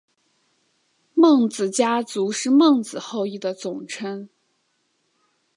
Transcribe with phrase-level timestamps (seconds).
[1.13, 4.29] 孟子家族是孟子后裔的总称。